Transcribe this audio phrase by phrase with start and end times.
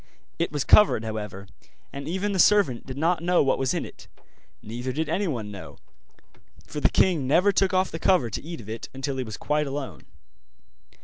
[0.39, 1.45] It was covered, however,
[1.93, 4.07] and even the servant did not know what was in it,
[4.63, 5.77] neither did anyone know,
[6.65, 9.37] for the king never took off the cover to eat of it until he was
[9.37, 10.07] quite alone.